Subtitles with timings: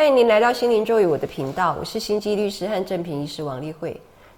[0.00, 3.94] 欢迎您来到心灵咒语我的频道，我是心机律师和正品医师王丽慧。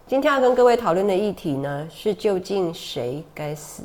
[0.09, 3.85] 今天要跟各位讨论的议题呢，是究竟谁该死？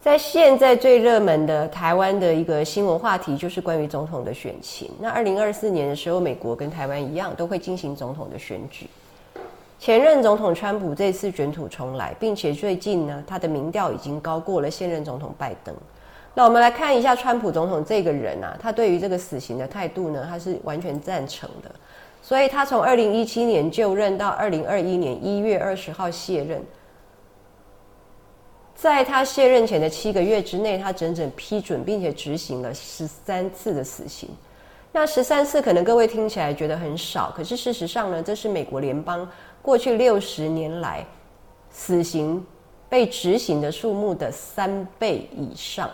[0.00, 4.90] 在现在最热门的台湾的一个新闻话题，就是关于总统的选情。
[4.98, 8.88] 那二零二四年的时候，美国跟台湾一样，都会进行总统的选举。
[9.78, 15.72] 前任总统川普这次卷土重来，并且最近呢，他的民调已经高过了现任总统拜登。
[16.34, 21.70] 那我们来看一下川普总统这个人啊，他对于这个死刑的态度呢，他是完全赞成的。
[22.20, 26.60] 所以他从二零一七年就任到二零二一年一月二十号卸任，
[28.74, 34.28] 在他卸任前的七个月之内，他整整批准并且执行了十三次的死刑。
[34.90, 39.28] 那十三次可能各位听起来觉得很少，可是事实上呢，这是美国联邦
[39.60, 41.06] 过去六十年来
[41.70, 42.44] 死刑
[42.88, 45.90] 被执行的数目的三倍以上。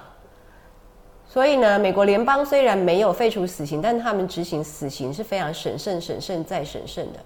[1.32, 7.20] 所以呢，美国联邦虽然没有废除死刑，但他们执行死刑是非常审慎、审慎再审慎的。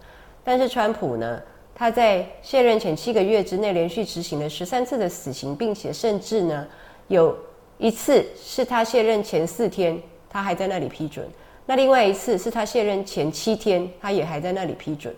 [0.44, 1.40] 但是川普呢，
[1.74, 6.66] 他在卸任前七个月之内连续执行了十三次的死刑，并且甚至呢，
[7.08, 7.34] 有
[7.78, 11.24] 一次是他卸任前四天，他还在那里批准；
[11.64, 15.14] 那另外一次是他卸任前七天，他也还在那里批准。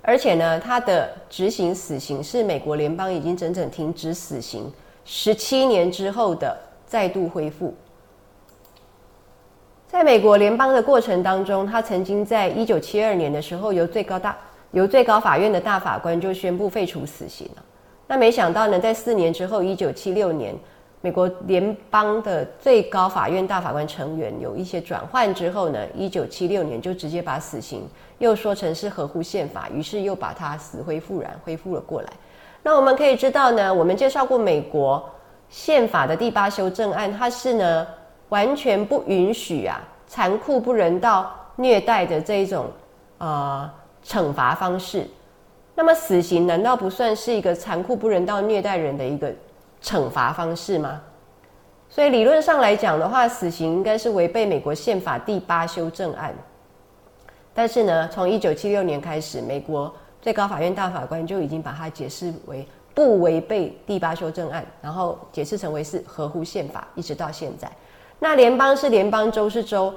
[0.00, 4.72] 而且呢，他的执行死刑是美国联邦已经整整停止死刑
[5.04, 6.56] 十七年之后的。
[6.86, 7.74] 再度恢复，
[9.88, 14.36] 在美国联邦的过程当中，他曾经在一九七二年的时候，由最高大
[14.70, 17.64] 由最高法院的大法官就宣布废除死刑了。
[18.06, 20.54] 那没想到呢，在四年之后，一九七六年，
[21.00, 32.08] 美国联邦的最高法院大法官成员有一些转换之后呢，一九七六年就直接把死刑又说成是合乎宪法，于是又把它死灰复燃，恢复了过来。
[32.62, 35.04] 那我们可以知道呢，我们介绍过美国。
[35.48, 37.86] 宪法的第八修正案，它是呢
[38.28, 42.66] 完全不允许啊残酷不人道虐待的这一种
[43.18, 43.70] 呃
[44.04, 45.06] 惩罚方式。
[45.74, 49.32] 那么死刑难道不算是一个残酷不人道虐待人的一个
[49.82, 51.00] 惩罚方式吗？
[51.88, 56.34] 所以理论上来讲的话，死刑应该是违背美国宪法第八修正案。
[57.54, 62.66] 但是呢，从一九七六年开始，美国最高法院大法官就已经把它解释为。
[62.96, 67.70] 不违背第八修正案，然后解释成为是合乎宪法，一直到现在。
[68.18, 69.92] 那联邦是联邦，州是州，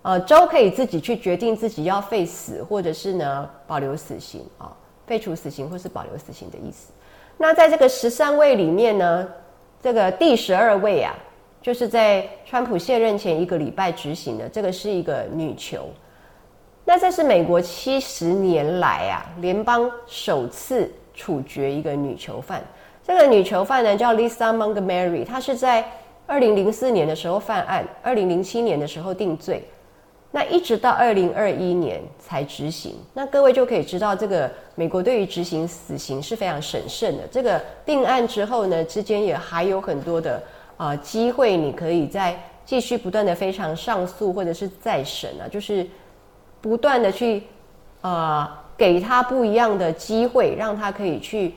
[0.00, 4.74] 呃，州可以自己去决定自己要废死，或者是呢保留死刑啊，
[5.06, 6.94] 废除死刑或是保留死刑的意思。
[7.36, 9.28] 那在这个十三位里面呢，
[9.82, 11.14] 这个第十二位啊，
[11.60, 15.90] 就是在川普卸任前一个礼拜执行的，这个是一个女囚。
[16.86, 20.90] 那这是美国七十年来啊，联邦首次。
[21.14, 22.62] 处决一个女囚犯，
[23.06, 25.84] 这个女囚犯呢叫 Lisa Montgomery，她是在
[26.26, 29.62] 二零零四年的时候犯案，二零零七年的时候定罪，
[30.30, 32.96] 那一直到二零二一年才执行。
[33.12, 37.22] 那各位就可以知道，这个美国对于执行死刑是非常审慎的。
[37.30, 40.42] 这个定案之后呢，之间也还有很多的
[40.76, 45.86] 啊机会，你可以再继续不断的非常上诉或者是再审啊，就是
[46.60, 47.44] 不断的去
[48.00, 48.62] 啊。
[48.76, 51.54] 给他不一样的机会，让他可以去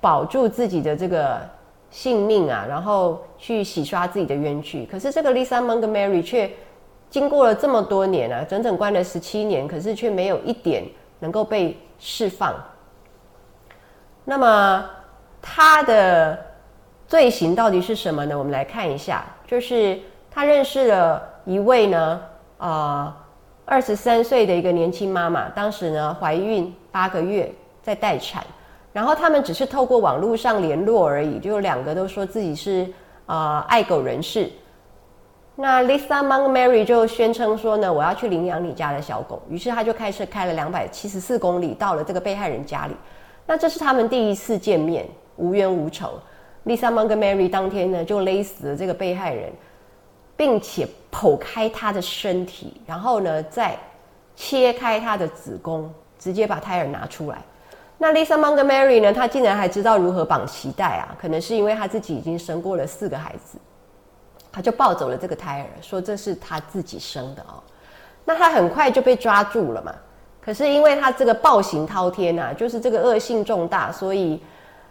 [0.00, 1.40] 保住自己的这个
[1.90, 4.86] 性命啊，然后去洗刷自己的冤屈。
[4.86, 6.48] 可是这个 Lisa Montgomery 却
[7.10, 10.84] 经过了这么多年啊，整整关了十七年，可是却没有一点
[11.18, 12.54] 能够被释放。
[14.24, 14.84] 那么
[15.42, 16.38] 他的
[17.08, 18.38] 罪行到底是什么呢？
[18.38, 19.98] 我们来看一下，就是
[20.30, 22.20] 他认识了一位呢，
[22.58, 23.22] 啊。
[23.68, 28.44] 二十三岁的一个年轻妈妈，当时呢怀孕八个月，在待产，
[28.92, 32.86] 然后他们只是透过网络上联络而已，就两个都说自己是
[33.26, 34.48] 啊爱狗人士。
[35.56, 42.94] 那 Lisa Montgomery 就宣称说呢，我要去领养你家的小狗，于是他就开车开了两百七十四公里，到了这个被害人家里。
[43.46, 46.10] 那这是他们第一次见面，无冤无仇。
[46.66, 49.52] Lisa Montgomery 当天呢就勒死了这个被害人。
[50.36, 53.74] 并且剖开他的身体，然后呢，再
[54.34, 57.38] 切开他的子宫，直接把胎儿拿出来。
[57.96, 59.10] 那 Lisa Montgomery 呢？
[59.10, 61.16] 她竟然还知道如何绑脐带啊？
[61.18, 63.56] 可能是因为她自己已经生过了四个孩子，
[64.52, 67.56] 她就抱走了这个胎儿，说这是她自己生的哦。
[68.26, 69.94] 那她很快就被抓住了嘛？
[70.42, 74.42] 可是因为她这个暴行滔天呐，就是这个恶性重大，所以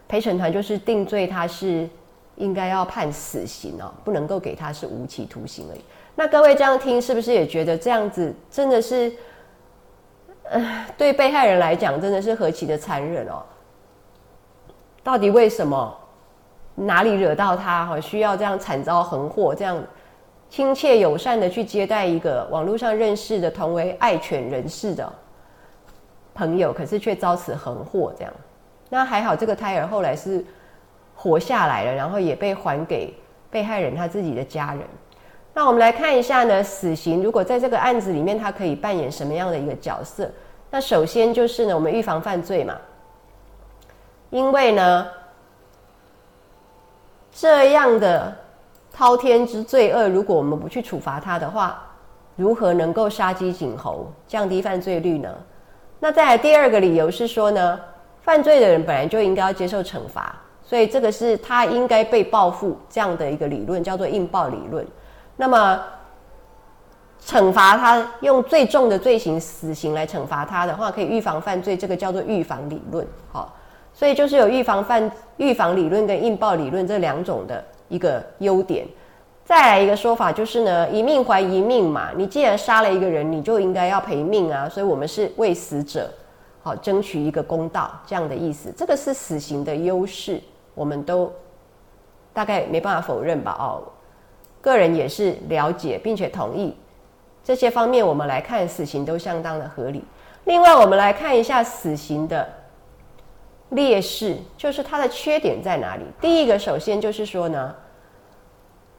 [0.08, 1.88] 陪审团就是定罪她是。
[2.36, 5.82] 应该要判死刑哦，不能够给他是无期徒刑而已。
[6.16, 9.12] 那各位这样听，是不是也觉得这样子真的是，
[10.44, 13.44] 呃，对被害人来讲真的是何其的残忍哦？
[15.04, 15.98] 到底为什么？
[16.78, 17.86] 哪里惹到他？
[17.86, 19.82] 哈，需要这样惨遭横祸，这样
[20.50, 25.14] 亲切友善的去接待一个网络上认识的同为爱犬人士的
[26.34, 28.34] 朋友，可是却遭此横祸，这样。
[28.90, 30.44] 那还好，这个胎儿后来是
[31.16, 33.14] 活下来了，然后也被还给
[33.50, 34.82] 被害人他自己的家人。
[35.54, 40.30] 那我们来看一下呢，死刑如果在这个案子里面，它可以扮演什么样的一个角色？
[40.70, 42.76] 那首先就是呢，我们预防犯罪嘛，
[44.30, 45.08] 因为呢，
[47.32, 48.36] 这样的。
[48.98, 51.84] 滔天之罪恶，如果我们不去处罚他的话，
[52.38, 55.30] 如何能够杀鸡儆猴，降低犯罪率呢？
[56.00, 57.78] 那再来第二个理由是说呢，
[58.22, 60.34] 犯罪的人本来就应该要接受惩罚，
[60.66, 64.86] 所以这个是他应该被报复这样的一个理论，叫做应报理论。
[65.38, 65.80] 那么
[67.24, 73.08] 惩罚他用最重的罪行死刑来惩罚他的话，可以预防犯罪，这个叫做预防理论。
[73.32, 73.56] 好，
[73.94, 77.64] 所以就是有预防犯预防理论跟应报理论这两种的。
[77.88, 78.84] 一个优点，
[79.44, 82.10] 再来一个说法就是呢，一命还一命嘛。
[82.16, 84.68] 你既然杀了一个人，你就应该要赔命啊。
[84.68, 86.10] 所以，我们是为死者
[86.64, 88.74] 好争取一个公道，这样的意思。
[88.76, 90.42] 这个是死刑的优势，
[90.76, 91.34] 我们都
[92.32, 93.56] 大概没办法否认吧？
[93.60, 93.82] 哦，
[94.62, 96.78] 个人也是了解并且同意
[97.44, 98.06] 这些方面。
[98.06, 100.04] 我们来看死刑都相当的合理。
[100.44, 102.48] 另外，我们来看一下死刑的。
[103.70, 106.04] 劣势就是它的缺点在哪里？
[106.22, 107.76] 第一个，首先就是说呢，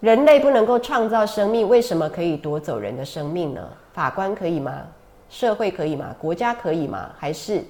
[0.00, 3.68] 人类不能够创造生命，为什么可以夺走人的生命呢？
[3.92, 4.82] 法官可以吗？
[5.28, 6.14] 社会可以吗？
[6.18, 7.10] 国家可以吗？
[7.16, 7.64] 还是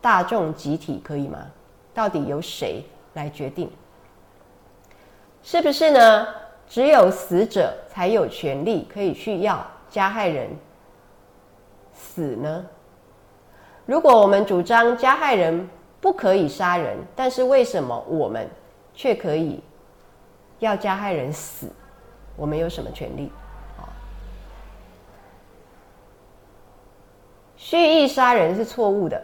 [0.00, 1.38] 大众集体可以吗？
[1.94, 2.84] 到底由谁
[3.16, 3.68] 来决定？
[5.42, 6.28] 是不是呢？
[6.68, 10.50] 只有死者才有权利可以去要加害人
[11.94, 12.66] 死呢？
[13.84, 15.68] 如果我们主张加害人，
[16.00, 18.48] 不可以杀人，但是为什么我们
[18.94, 19.62] 却可以
[20.58, 21.68] 要加害人死？
[22.36, 23.30] 我们有什么权利？
[23.78, 23.86] 啊，
[27.56, 29.22] 蓄意杀人是错误的，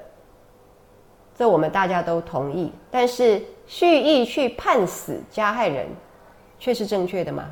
[1.35, 2.73] 这我们大家都同意。
[2.89, 3.43] 但是
[3.73, 5.87] 蓄意去判死加害人，
[6.59, 7.47] 却是正确的吗？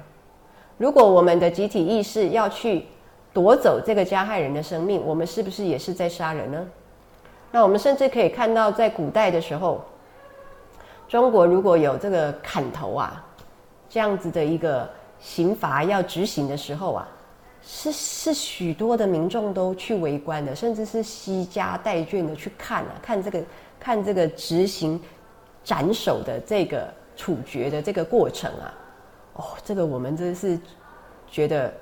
[0.77, 2.85] 如果我们的集体意识要去
[3.33, 6.69] 夺走这个加害人的生命，我们是不是也是在杀人呢？
[7.51, 9.83] 那我们甚至可以看到，在古代的时候，
[11.09, 13.25] 中国如果有这个砍头啊
[13.89, 14.87] 这样子的一个
[15.19, 17.09] 刑罚要执行的时候啊，
[17.63, 23.43] 是是许多的民众都去围观的，甚至是惜家带眷的去看啊，看这个
[23.79, 25.01] 看这个执行
[25.71, 28.75] 斩首的这个处决的这个过程啊，
[29.35, 30.59] 哦，这个我们真是
[31.31, 31.73] 觉得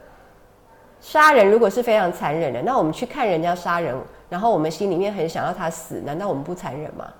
[1.00, 3.96] 杀人如果是非常残忍的，那我们去看人家杀人。
[4.28, 7.10] 然后我们心里面很想要他死，难道我们不残忍吗？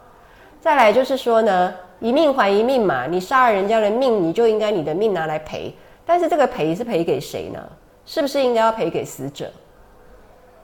[0.60, 5.74] 再来就是说呢，一命还一命嘛，你杀了人家的命，你就应该你的命拿来赔。
[6.04, 7.66] 但是这个赔是赔给谁呢？
[8.04, 9.50] 是不是应该要赔给死者？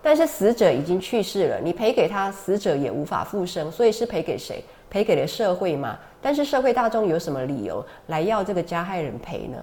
[0.03, 4.63] 但是死者已经去世了，你赔给他，死者也无法复生，所以是赔给谁？
[4.95, 5.99] 赔给了社会嘛？
[6.23, 9.59] 但是社会大众有什么理由来要这个加害人赔呢？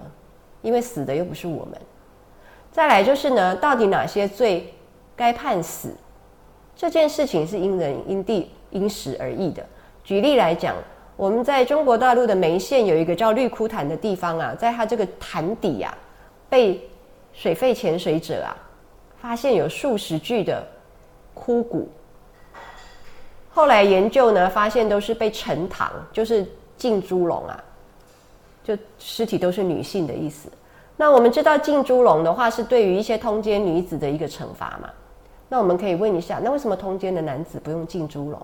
[0.62, 1.82] 因为死的又不是我们。
[2.70, 4.74] 再来就是呢，到底哪些罪
[5.16, 5.96] 该判死？
[6.76, 9.66] 这件事情是因人因地因时而异的。
[10.04, 10.76] 举例来讲，
[11.16, 15.98] 我们在中国大陆的眉县有一个叫绿枯潭的地方啊，在它这个潭底啊，
[16.50, 16.90] 被
[17.32, 18.52] 水肺潜水者啊
[19.16, 20.62] 发现有数十具的
[21.34, 21.88] 枯骨。
[23.54, 27.64] 后来研究呢，发现都是被沉塘，就是浸猪笼啊，
[28.64, 30.50] 就尸体都是女性的意思。
[30.96, 34.90] 那我们知道浸猪笼的话，是对于一些通奸女子的一个惩罚嘛。
[35.50, 38.42] 那我们可以问一下，那为什么通奸的男子不用进猪笼？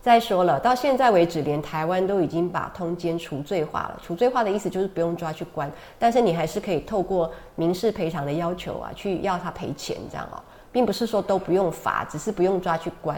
[0.00, 4.00] 再说了，到现在为止，连台湾都已经把通奸除罪化了。
[4.02, 10.40] 除罪化的意思就是不用抓去关，但是你还是可以透过民事赔偿的要求啊，去要他赔钱这样哦，
[10.74, 13.16] 并不是说都不用罚，只是不用抓去关。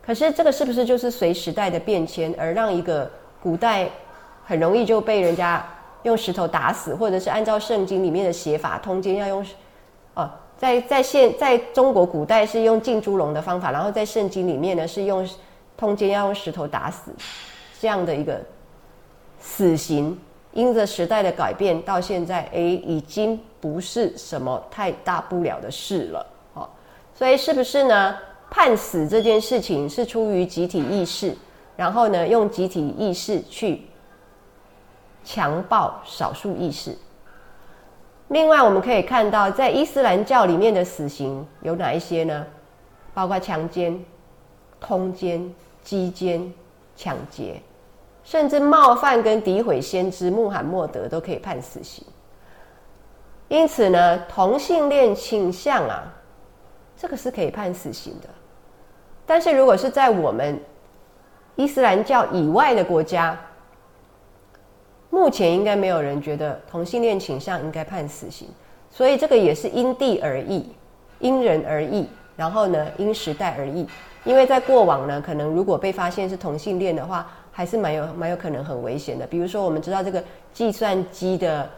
[0.00, 3.10] 可是这个是不是就是随时代的变迁而让一个
[3.42, 3.90] 古代
[4.44, 5.66] 很容易就被人家
[6.04, 9.44] 用石头打死，或者是按照圣经里面的写法，通奸要用
[10.14, 10.30] 哦？
[10.56, 15.28] 在在现在中国古代是用浸猪笼的方法，然后在圣经里面呢是用
[15.76, 17.10] 通奸要用石头打死
[17.80, 18.40] 这样的一个
[19.40, 20.18] 死刑，
[20.52, 26.26] 因着时代的改变，到现在哎已经不是什么太大不了的事了，
[27.20, 28.16] 所以是不是呢？
[28.48, 31.36] 判死这件事情是出于集体意识，
[31.76, 33.82] 然后呢用集体意识去
[35.22, 36.96] 强暴少数意识。
[38.28, 42.46] 另外，我们可以看到，在伊斯兰教里面的死刑有哪一些呢？
[43.12, 44.02] 包括强奸、
[44.80, 46.50] 通奸、击奸、
[46.96, 47.60] 抢劫，
[48.24, 52.02] 甚至冒犯跟诋毁先知穆罕默德都可以判死刑。
[53.48, 56.02] 因此呢，同性恋倾向啊，
[57.00, 58.28] 这个是可以判死刑的。
[59.24, 60.60] 但是如果是在我们
[61.56, 63.38] 伊斯兰教以外的国家，
[65.08, 68.48] 目前应该没有人觉得同性恋倾向应该判死刑，
[68.90, 70.70] 所以这个也是因地而异、
[71.20, 73.86] 因人而异，然后呢，因时代而异。
[74.24, 79.26] 因为在过往呢，可能如果被发现是同性恋的话，还是蛮有蛮有可能很危险的。
[79.26, 81.70] 比如说，我们知道这个计算机的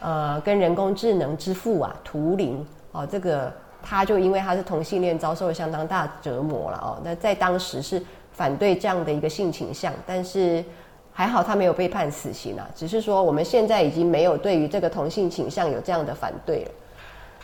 [0.00, 6.98] 呃跟人工智能之父啊，图灵哦，这个他就因为他是同性恋，遭受了相当大折磨了哦。
[7.04, 10.64] 那在当时是反对这样的一个性倾向，但是。
[11.10, 16.70] 还好他没有被判死刑啊，只是说我们现在已经没有对于这个同性倾向有这样的反对了。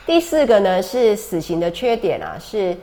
[0.07, 2.77] 第四个呢是死刑的缺点啊，是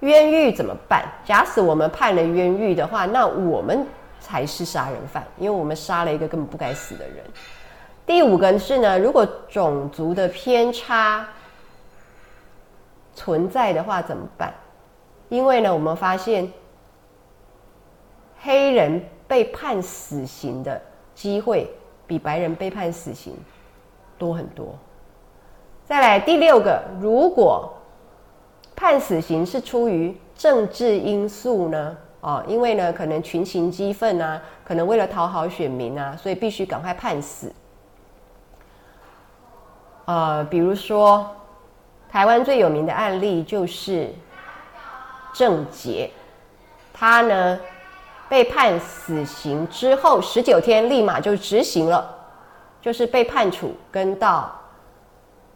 [0.00, 1.04] 冤狱怎么办？
[1.22, 3.86] 假使我们判了冤狱的话，那我们
[4.20, 7.16] 才是杀人犯，因为我们杀了一个根本不该死的人。
[8.06, 11.28] 第五个是呢，如果种族的偏差
[13.14, 14.52] 存在的话怎么办？
[15.28, 16.52] 因为呢，我们发现
[18.40, 19.02] 黑人。
[19.28, 20.78] 被判死刑的
[21.14, 21.74] 机会
[22.06, 23.34] 比白人被判死刑
[24.18, 24.74] 多很多。
[25.86, 27.72] 再来第六个，如果
[28.76, 31.96] 判死刑是出于政治因素呢？
[32.20, 37.50] 哦，因为呢可能群情激愤啊，可能为了讨好选民啊，所以必须赶快判死。
[40.04, 41.30] 呃，比如说
[42.12, 44.08] 台湾最有名的案例就是
[45.32, 46.10] 郑捷，
[46.92, 47.58] 他呢。
[48.28, 52.16] 被判死刑之后十九天立马就执行了，
[52.80, 54.50] 就是被判处跟到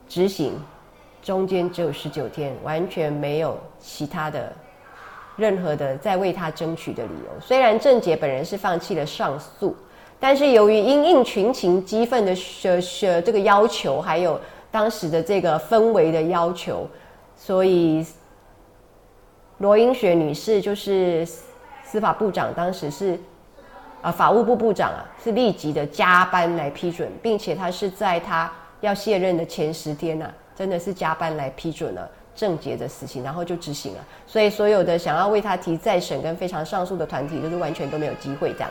[0.06, 0.52] 执行
[1.22, 4.52] 中间只有十九天，完全没有其他的
[5.36, 7.40] 任何的在为他争取的理由。
[7.40, 9.74] 虽然郑杰本人是放弃了上诉，
[10.20, 14.38] 但是由于因应群情激愤的呃呃这个要求，还有
[14.70, 16.88] 当时的这个氛围的要求，
[17.36, 18.06] 所以
[19.58, 21.26] 罗英雪女士就是。
[21.88, 23.16] 司法部长当时是，
[24.02, 34.04] 啊，法务部部长啊，是立即的加班来批准，并且她是在她要卸任的前十天呐，真的是加班来批准了郑捷的死刑，然后就执行了。
[34.26, 38.70] 所以所有的想要为他提再审跟非常上诉的团体，就是完全都没有机会这样。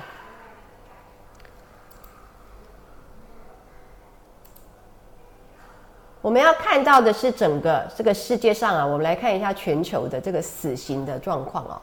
[6.26, 11.82] 我们要看到的是整个这个世界上啊，我们来看一下全球的这个死刑的状况哦。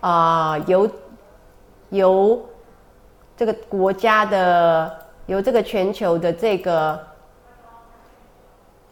[0.00, 0.86] 啊，由
[1.88, 2.46] 由
[3.34, 7.02] 这个国家的，由这个全球的这个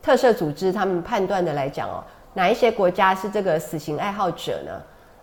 [0.03, 4.81] 特色组织，他们判断的来讲哦，哪一些国家是这个死刑爱好者呢？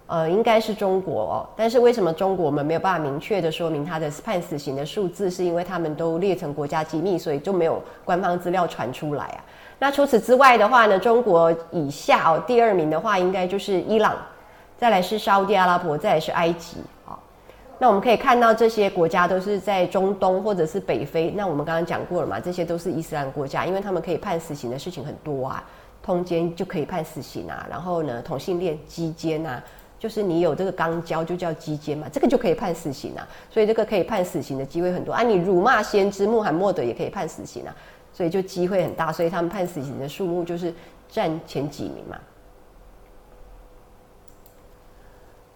[0.07, 1.50] 呃，应该是中国哦。
[1.55, 5.29] 但是为什么中国我们没有办法明确的说明他的判死刑的数字？
[5.29, 9.45] 是因为他们都列成国家机密，所以就没有官方资料传出来啊。
[9.79, 14.15] 那除此之外的话呢，中国以下哦，第二名的话应该就是伊朗。
[14.75, 17.17] 再来是沙地阿拉伯，再来是埃及啊。
[17.79, 21.31] 那我们可以看到这些国家都是在中东或者是北非。
[21.31, 25.63] 那我们刚刚讲过了嘛，这些都是伊斯兰国家，因为他们可以判死刑的事情很多啊，
[26.01, 27.65] 通奸就可以判死刑啊。
[27.69, 29.63] 然后呢，同性恋、基奸啊，
[30.03, 33.25] 就是你有这个肛交就叫基奸嘛，这个就可以判死刑啊。
[33.50, 35.24] 所以这个可以判死刑的机会很多啊。
[35.24, 37.74] 你辱骂先知穆罕默德也可以判死刑啊，
[38.12, 39.13] 所以就机会很大。
[39.13, 40.74] 所以他们判死刑的数目就是
[41.07, 42.17] 占前几名嘛。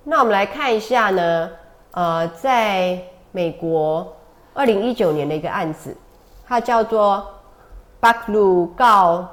[0.06, 1.50] 那我们来看一下呢，
[1.92, 2.98] 呃，在
[3.34, 4.16] 美国
[4.54, 5.94] 二零一九年的一个案子，
[6.48, 7.28] 它叫做
[8.00, 9.28] 巴克鲁告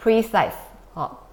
[0.00, 0.52] Precise，
[0.94, 1.26] 好，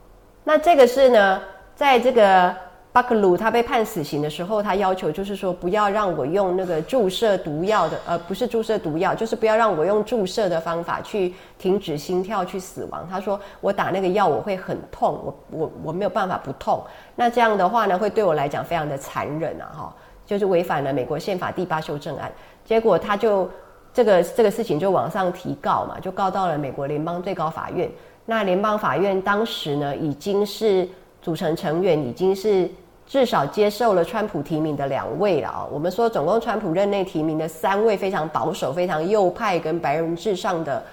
[0.44, 1.40] 那这个是呢，
[1.76, 2.68] 在这个。
[2.92, 13.08] 巴克鲁他被判死刑的时候，他要求就是说不要让我用那个注射毒药的，呃，不是注射毒药，就是不要让我用注射的方法去停止心跳去死亡。
[13.08, 16.84] 他说我打那个药我会很痛，我我我没有办法不痛。
[17.16, 22.32] 那这样的话呢，会对我来讲非常的残忍啊，哈，就是违反了美国宪法第八修正案。
[22.66, 23.48] 结果他就
[23.94, 27.88] 这个这个事情就往上提告嘛，就告到了美国联邦最高法院。
[28.26, 30.90] 那联邦法院当时呢，已经是。
[31.30, 32.68] 组成成员已经是
[33.06, 35.68] 至少接受了川普提名的两位了啊。
[35.72, 40.84] 我们说总共川普任内提名的三位非常保守、非常右派跟白人至上的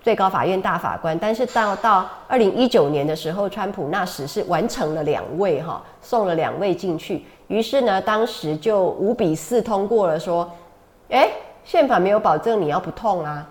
[0.00, 10.50] 最高法院大法官，但是到到二零一九年的时候，川普那时是完成了两位哈，送了两位进去，于是呢，当时就五比四通过了，说，
[11.10, 11.28] 哎，
[11.62, 13.46] 宪法没有保证你要不痛啊，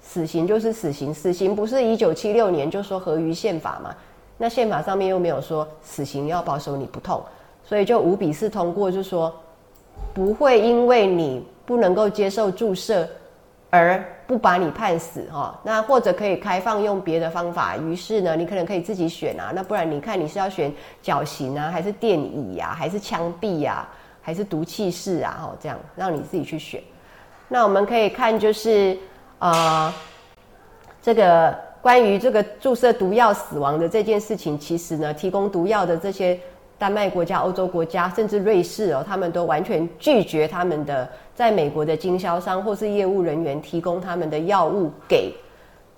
[0.00, 3.92] 死刑就是死刑，死刑不是一九七六年就说合于宪法嘛。
[4.42, 7.22] 那宪法上面又没有说死刑要保守你不痛，
[7.62, 9.30] 所以就五比四通过，就说
[10.14, 13.06] 不会因为你不能够接受注射
[13.68, 17.76] 而不把你判死哈，那或者可以开放用别的方法。
[17.76, 19.52] 于是呢，你可能可以自己选啊。
[19.54, 23.86] 那不然你看你是要选绞刑啊，还是电椅呀，还是枪毙呀，
[24.22, 25.36] 还是毒气室啊？
[25.38, 26.82] 哈，这样让你自己去选。
[27.46, 28.96] 那我们可以看就是
[29.38, 29.92] 呃，
[31.02, 36.38] 这个关于这个注射毒药死亡的这件事情，其实呢，提供毒药的这些。
[36.80, 45.34] 丹麦国家、欧洲国家，甚至瑞士哦，他们都完全拒绝他们的在美国的经销商或是业务人员提供他们的药物给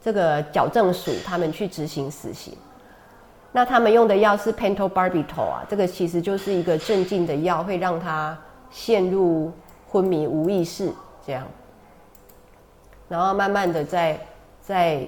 [0.03, 2.53] 这个矫正署，他们去执行死刑。
[3.53, 8.37] 那他们用的药是 pentobarbital 啊，这个其实就是一个镇静的药，会让他
[8.69, 9.53] 陷入
[9.89, 10.93] 昏迷无意识
[11.25, 11.47] 这样，
[13.09, 14.19] 然后慢慢的在
[14.61, 15.07] 在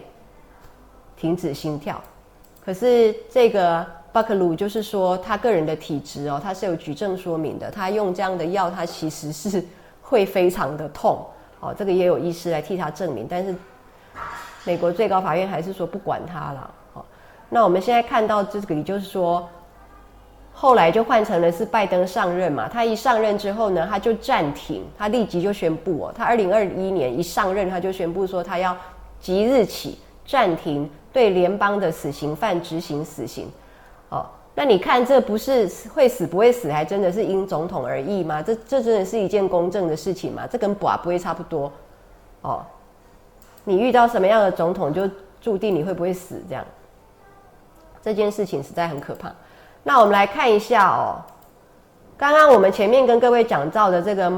[1.16, 2.00] 停止心跳。
[2.64, 3.86] 可是这个。
[4.14, 7.68] 巴克鲁就是说，他个人的体质哦，他是有举证说明的。
[7.68, 9.60] 他用这样的药，他其实是
[10.00, 11.18] 会非常的痛
[11.58, 11.74] 哦。
[11.76, 13.52] 这个也有医师来替他证明，但是
[14.62, 16.70] 美国最高法院还是说不管他了。
[16.92, 17.04] 好，
[17.48, 19.48] 那我们现在看到这个，也就是说，
[20.52, 22.68] 后来就换成了是拜登上任嘛。
[22.68, 28.76] 他一上任之后呢，他就暂停，他立即就宣布哦，他二零二一年一上任，他就宣布说，他要
[29.18, 33.48] 即日起暂停对联邦的死刑犯执行死刑。
[34.08, 38.42] 哦，那你看，这不是会死不会死，还真的是因总统而异吗？
[38.42, 40.46] 这这真的是一件公正的事情吗？
[40.50, 41.72] 这跟不不会差不多？
[42.42, 42.62] 哦，
[43.62, 45.08] 你遇到什么样的总统，就
[45.40, 46.42] 注定你会不会死？
[46.48, 46.64] 这样，
[48.02, 49.32] 这件事情实在很可怕。
[49.84, 51.22] 那我们来看一下哦，
[52.18, 54.30] 刚刚我们前面跟各位讲到的这个。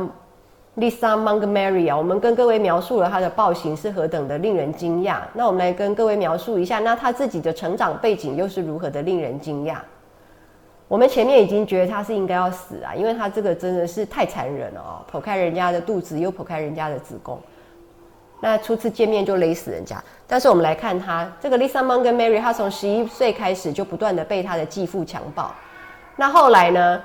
[0.77, 5.21] Lisa Montgomery 啊，我们跟各位描述了她的暴行是何等的令人惊讶。
[5.33, 9.77] 那我们来跟各位描述一下，那她自己的成长背景又是如何的令人惊讶？
[10.87, 17.41] 我们前面已经觉得她是应该要死啊，因为她这个真的是太残忍了哦，剖开人家的肚子又剖开人家的子宫，
[18.41, 19.97] 那初次见面就勒死人家。
[20.27, 25.51] 但是我们来看她这个 Lisa Montgomery，她从十一岁开始就不断的被她的继父强暴，
[26.17, 27.01] 那后来呢？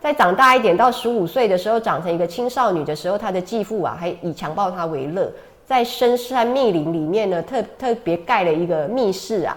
[0.00, 5.32] 在长大一点，到十五岁的时候，长成一个青少女的时候，她的继父啊，还以强暴她为乐，
[5.64, 9.56] 在深山密林里面呢，特特别盖了一个密室啊，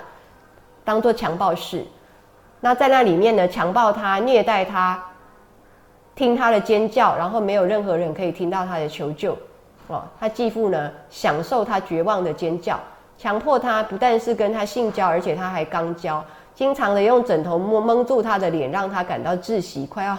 [0.84, 1.86] 当做强暴室。
[2.62, 5.02] 那在那里面呢，强暴她，虐待她，
[6.16, 9.38] 听她的尖叫，然后没有任何人可以听到她的求救。
[9.88, 12.80] 哦，他继父呢，享受她绝望的尖叫，
[13.18, 16.24] 强迫她不但是跟他性交，而且他还肛交，
[16.60, 20.18] 经常的用枕头蒙蒙住她的脸，让她感到窒息，快要。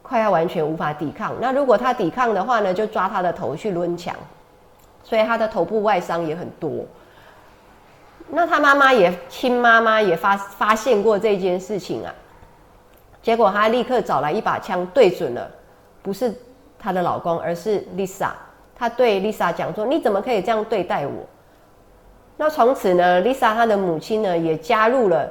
[0.00, 1.34] 快要完全无法抵抗。
[1.40, 4.14] 那如果他抵抗的话呢，就抓他的头去抡墙，
[5.02, 6.84] 所以他的头部外伤也很多。
[8.28, 12.14] 那他妈妈也亲妈妈也发发现过这件事情啊，
[13.20, 15.50] 结果他立刻找来一把枪对准了，
[16.02, 16.32] 不是
[16.78, 18.30] 她的老公，而是 Lisa。
[18.78, 21.26] 他对 Lisa 讲说：“你怎么可以这样对待我？”
[22.38, 25.28] 那从此呢，Lisa 她的母亲呢也加入了。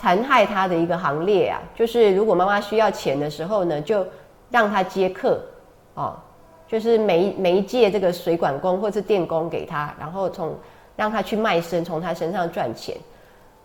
[0.00, 4.06] 残害他的一个行列啊，就是如果妈妈需要钱的时候呢，就
[4.50, 5.38] 让他接客，
[5.92, 6.16] 哦，
[6.66, 10.56] 就是媒媒介这个水管工或是电工给他，然后从
[10.96, 12.96] 让他去卖身，从他身上赚钱。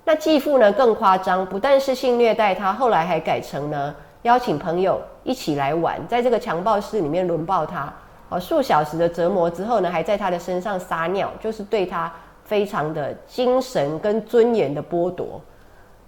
[0.03, 7.93] 那继父呢更夸张，不但是性虐待他，后来还改成呢邀请朋友一起来玩，在这个强暴室里面轮暴他，
[8.27, 12.11] 哦，数小时的折磨之后呢，还在他的身上撒尿，就是对他
[12.43, 15.39] 非常的精神跟尊严的剥夺。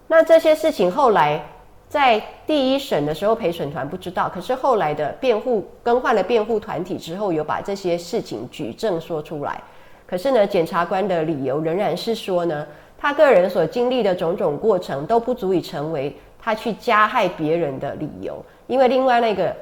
[0.08, 1.44] 那这些事情后来
[1.90, 4.30] 在第一审的时候，陪审团不知道。
[4.34, 9.62] 可是后来的辩护更换了辩护团体之后，有把这些事情举证说出来。
[10.06, 12.66] 可是呢，检察官的理由仍然是说呢，
[12.98, 19.54] 他个人所经历的种种过程都不足以成为他去加害别人的理由，因为另外那个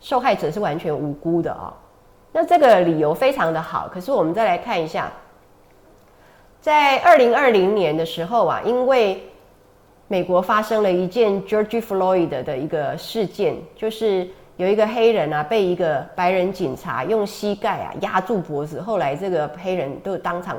[0.00, 1.72] 受害者是完全无辜的啊。
[2.32, 3.88] 那这个理由非常的好。
[3.92, 5.10] 可是我们再来看一下，
[6.60, 9.22] 在二零二零年的时候啊，因为
[10.12, 20.58] 美国发生了一件 George Floyd 的一个事件，就是有一个黑人啊被一个白人警察用膝盖啊压住脖子，后来这个黑人都当场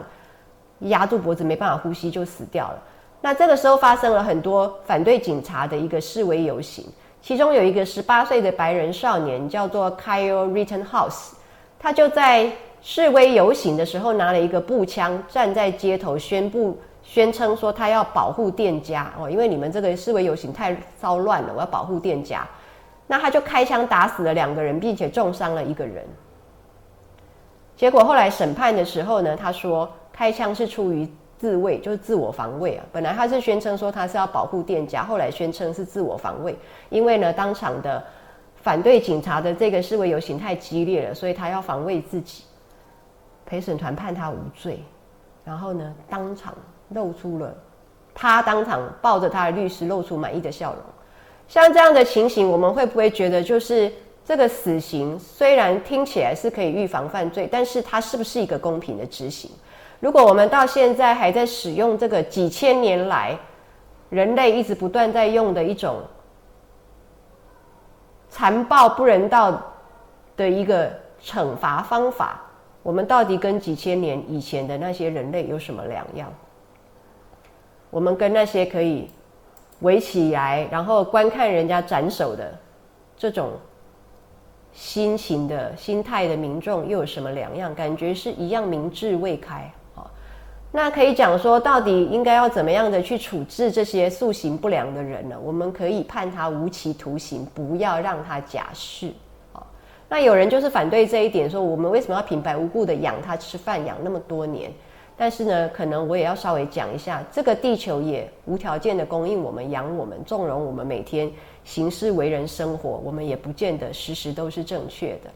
[0.79, 2.81] 压住脖子没办法呼吸就死掉了。
[3.21, 6.83] 那这个时候发生了很多反对警察的一个示威游行，
[7.21, 11.33] 其中有一个十八岁的白人少年叫做 Kyle Rittenhouse，
[11.77, 16.75] 他就在示威游行的时候拿了一个步枪站在街头宣布。
[17.03, 22.47] 宣称说他要保护店家哦，因为你们这个示威游行太骚乱了，我要保护店家。
[23.05, 26.05] 那他就开枪打死了两个人，并且重伤了一个人。
[27.75, 32.85] 结果后来审判的时候呢，他说开枪是出于自卫，就是自我防卫啊。
[32.91, 36.55] 本来他是宣称说他是要保护店家，后来宣称是自我防卫，
[36.89, 38.01] 因为呢当场的
[38.55, 42.45] 反对警察的这个示威游行太激烈了，所以他要防卫自己。
[43.45, 44.81] 陪审团判他无罪，
[45.43, 46.53] 然后呢，当场
[46.89, 47.53] 露出了
[48.13, 50.81] 他当场抱着他的律师露出满意的笑容。
[51.47, 53.91] 像这样的情形，我们会不会觉得就是
[54.25, 59.51] 这个死刑虽然听起来是可以预防犯罪，但是它是不是一个公平的执行？
[59.99, 63.37] 如果我们到现在还在使用这个几千年来
[64.09, 66.01] 人类一直不断在用的一种
[68.29, 69.61] 残暴不人道
[70.35, 72.41] 的一个惩罚方法，
[72.83, 76.31] 我们到底跟几千年以前的那些人类有什么两样？
[77.89, 79.09] 我们跟那些可以
[79.79, 82.53] 围起来然后观看人家斩首的
[83.15, 83.51] 这种
[84.73, 87.73] 心情的心态的民众又有什么两样？
[87.73, 89.71] 感觉是一样明智未开。
[90.75, 95.39] 那可以讲说，到底应该要怎么样的去处置这些素行不良的人呢？
[95.39, 99.13] 我们可以判他无期徒刑，不要让他假释。
[100.13, 104.71] 那有人就是反对这一点，说我们为什么要平白无故的养他吃饭养那么多年？
[105.17, 111.31] 但是呢，可能我也要稍微讲一下，这个地球也无条件的供应我们、养我们、纵容我们每天
[111.63, 115.31] 行事为人生活，我们也不见得时时都是正确的。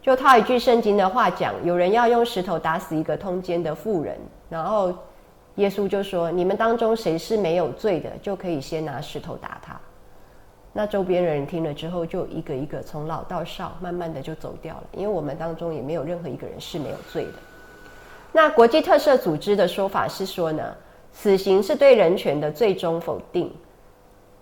[0.00, 4.16] 就套一句圣经的话讲，有人要用石头打死一个通奸的妇人，
[4.48, 4.94] 然后
[5.56, 9.76] 耶稣就说：“你们当中谁是没有罪的，就可以先拿石头打他。”
[10.78, 17.32] 那周边人听了之后，就一个一个从老到少，慢慢的就走掉了，因为我们当中也没有任何一个人是没有罪的。
[18.30, 20.72] 那国际特赦组织的说法是说呢，
[21.10, 23.52] 死刑是对人权的最终否定，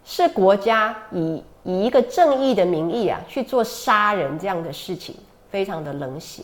[0.05, 5.17] 是国家以以一个正义的名义啊去做杀人这样的事情。
[5.49, 6.43] 非常的冷血，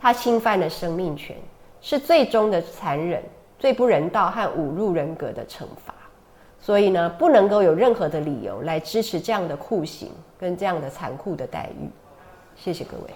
[0.00, 1.36] 他侵犯了生命权，
[1.80, 3.22] 是最终的残忍、
[3.56, 5.94] 最不人道和侮辱人格的惩罚。
[6.60, 11.88] 所以呢不能够有任何的理由来支持这样的酷刑跟这样的残酷的待遇。
[12.56, 13.10] 谢谢各位。